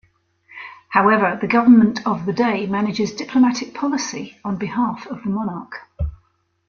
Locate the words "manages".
2.65-3.11